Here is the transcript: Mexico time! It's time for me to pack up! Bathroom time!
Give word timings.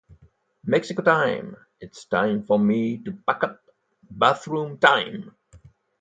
Mexico 0.65 1.03
time! 1.03 1.55
It's 1.79 2.05
time 2.05 2.43
for 2.47 2.57
me 2.57 2.97
to 3.03 3.11
pack 3.11 3.43
up! 3.43 3.59
Bathroom 4.09 4.79
time! 4.79 5.35